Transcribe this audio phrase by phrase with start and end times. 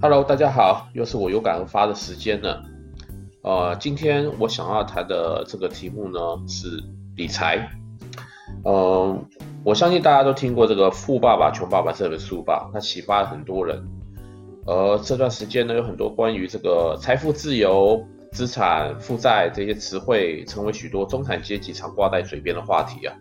[0.00, 2.62] Hello，大家好，又是我有感而发的时间了。
[3.42, 6.80] 呃，今天我想要谈的这个题目呢是
[7.16, 7.68] 理财。
[8.64, 9.26] 嗯、
[9.64, 12.70] 我相信大家都听过这个《富爸爸穷爸爸》这本书吧？
[12.72, 13.84] 它启发了很多人。
[14.66, 23.16] 而这段时间呢，有很多关于这个财富自由、资产负债这些词汇，成为许多中产阶级常挂在嘴边的话题啊。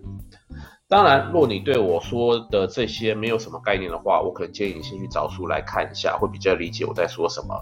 [0.90, 7.62] 当然，若你对我说的这些没有什么概念的话，我可能建议你先去找书来看一下，会比较理解我在说什么。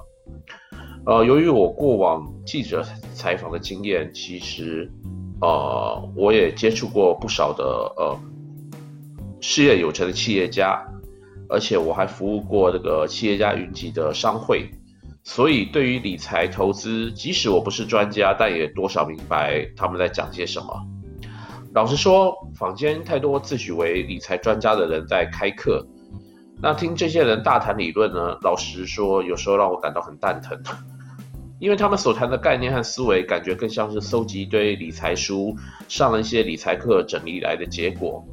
[1.07, 4.91] 呃，由于我过往记者采访的经验，其实
[5.41, 7.63] 呃，我也接触过不少的
[7.97, 8.19] 呃
[9.41, 10.79] 事业有成的企业家，
[11.49, 14.69] 而且我还服务过这个企业家云集的商会，
[15.23, 20.94] 所以对于理财投资，即使我不是专家，但也多少明白他们在讲些什么。
[21.75, 25.85] 老实说，坊间太多自诩为理财专家的人在开课，
[26.61, 30.57] 那听这些人大谈理论呢，老实说，有时候让我感到很蛋疼，
[31.59, 35.53] 因为他们所谈的概念和思维，感觉更像是搜集一堆理财书，
[35.89, 38.25] 上了一些理财课整理来的结果。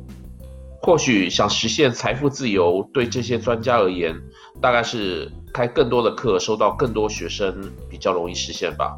[0.80, 4.14] 或许想实现财富自由，对这些专家而言，
[4.60, 8.96] 大概是开更多的课，收到更多学生，比较容易实现吧。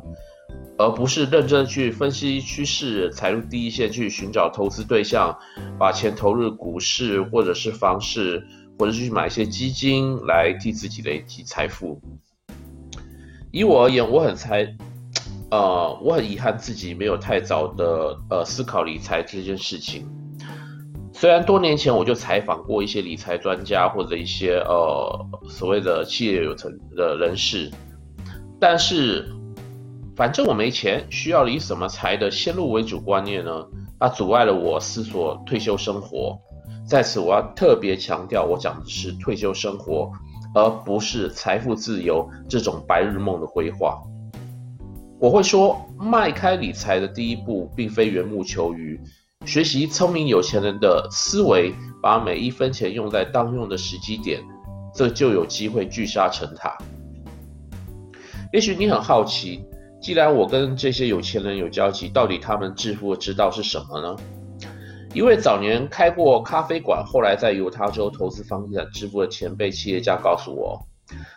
[0.77, 5.39] 而不是认真去分析趋势，踩入第一线去寻找投资对象，
[5.79, 8.45] 把钱投入股市或者是房市，
[8.77, 12.01] 或者是去买一些基金来替自己累积财富。
[13.53, 14.67] 以我而言，我很猜，
[15.53, 20.05] 呃，我很遗憾自己没有太早的呃思考理财这件事情。
[21.13, 27.71] 虽然多年前我就采访过一些理财专家或者一些呃所谓的企业有成的人士，
[28.59, 29.33] 但是。
[30.17, 33.67] 反正我没钱，需要理什么财的先入为主观念呢？
[33.99, 36.39] 它阻碍了我思索退休生活。
[36.87, 40.13] 在此，我要特别强调，我讲的是退休生活，
[40.55, 44.01] 而不是财富自由这种白日梦的规划。
[45.19, 49.01] 我会说，迈开理财的第一步，并非缘木求鱼，
[49.45, 54.41] 学习聪明有钱人的思维，把每一分钱用在当用的时机点，
[54.95, 56.77] 这就有机会聚沙成塔。
[58.53, 59.65] 也许你很好奇。
[60.05, 64.15] 既然我跟这些有钱人有交集，到底他们致富的之道是什么呢？
[65.15, 70.79] 一位早年开过咖啡馆，后来在犹他州投资房地产致富的前辈企业家告诉我，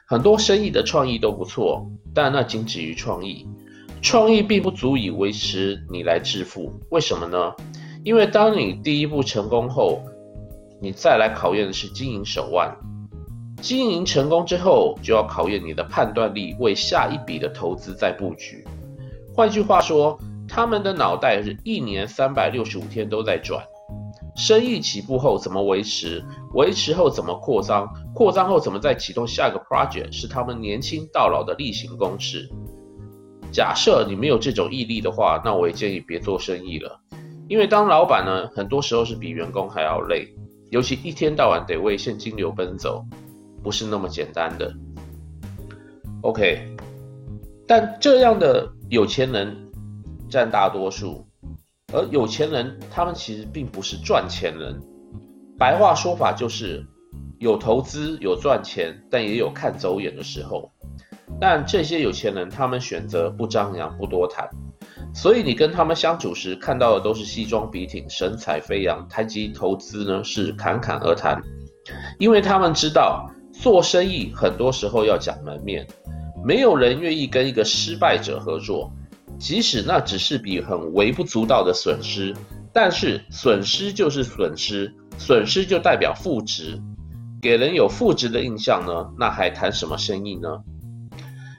[0.06, 3.47] 很多生意的创意都不错，但那仅止于创意，
[4.01, 6.73] 创意并不足以维持你来致富。
[6.89, 7.53] 为什么呢？
[8.03, 10.03] 因为当你第一步成功后，
[10.81, 12.75] 你再来考验的是经营手腕。
[13.62, 18.63] 经营成功之后，就要考验你的判断力，为下一笔的投资再布局。
[19.35, 23.63] 换句话说，他们的脑袋是一年三百六十五天都在转。
[24.35, 26.23] 生意起步后怎么维持？
[26.53, 27.90] 维持后怎么扩张？
[28.13, 30.12] 扩张后怎么再启动下一个 project？
[30.12, 32.47] 是他们年轻到老的例行公事。
[33.51, 37.00] 假设你没有这种毅力的话，那我也建议别做生意了。
[37.47, 40.28] 因为当老板呢，很多时候是比员工还要累，
[40.69, 43.03] 尤其一天到晚得为现金流奔走。
[43.67, 44.73] 不是那么简单的
[46.22, 46.73] ，OK，
[47.67, 49.53] 但这样的有钱人
[50.29, 51.28] 占大多数，
[51.91, 54.79] 而有钱人他们其实并不是赚钱人，
[55.59, 56.81] 白话说法就是
[57.39, 60.72] 有投资有赚钱，但也有看走眼的时候。
[61.41, 64.50] 但这些有钱人他们选择不张扬不多谈，
[65.13, 71.44] 所以你跟他们相处时看到的都是西装笔挺、神采飞扬，谈及投资呢是侃侃而谈，
[72.17, 73.29] 因为他们知道。
[73.59, 75.85] 做生意很多时候要讲门面，
[76.45, 78.91] 没有人愿意跟一个失败者合作，
[79.40, 82.35] 即使那只是笔很微不足道的损失，
[82.72, 86.79] 但是损失就是损失，损失就代表负值，
[87.41, 90.47] 给人有负值的印象呢，那还谈什么生意呢？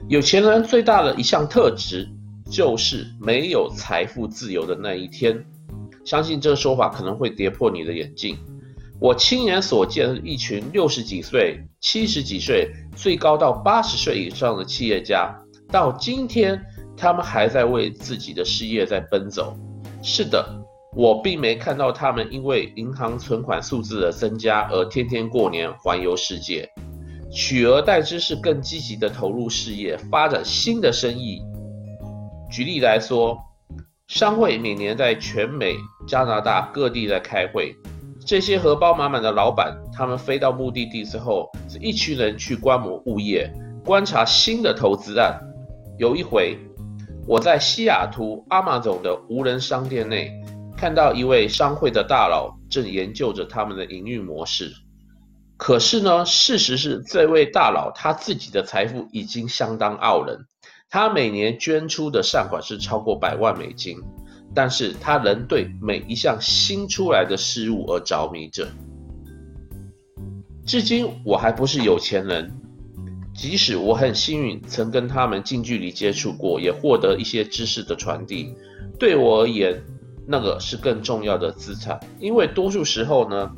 [0.07, 2.09] 有钱人最大的一项特质
[2.49, 5.45] 就是没有财富自由的那一天，
[6.05, 8.37] 相信这个说法可能会跌破你的眼镜。
[9.01, 15.33] 我亲眼所见一群六十几岁、七十几岁，最高到八十岁以上的企业家，
[15.71, 16.61] 到今天
[16.97, 19.55] 他们还在为自己的事业在奔走。
[20.03, 20.45] 是的，
[20.97, 26.69] 我并没看到他们因为银行存款数字的增加而天天过年环游世界，
[27.31, 31.41] 取而代之是更积极的投入事业，发展新的生意。
[32.51, 33.37] 举例来说，
[34.07, 37.73] 商会每年在全美、加拿大各地在开会。
[38.29, 43.51] 这些荷包满满的老板，他们飞到目的地之后，是一群人去观摩物业，
[43.83, 45.41] 观察新的投资案。
[45.97, 46.55] 有一回，
[47.25, 50.31] 我在西雅图 Amazon 的无人商店内，
[50.77, 54.75] 看到一位商会的大佬正研究着他们的营运模式。
[55.57, 60.45] 可是呢，事实是这位大佬他自己的财富已经相当傲人，
[60.87, 63.97] 他每年捐出的善款是超过百万美金，
[64.53, 68.67] 但是他仍对每一项新出来的事物而着迷着。
[70.65, 72.51] 至今我还不是有钱人，
[73.33, 78.53] 即使我很幸运曾跟他们近距离接触过，也获得一些知识的传递，
[78.99, 79.81] 对我而言，
[80.27, 83.51] 那个是更重要的资产，因为多数时候呢。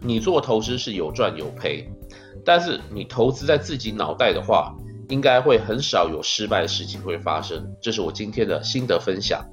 [0.00, 1.84] 你做投资是有赚有赔，
[2.44, 4.72] 但是你投资在自己脑袋的话，
[5.08, 7.68] 应该会很少有失败的事情会发生。
[7.82, 9.44] 这是我今天的心得分享。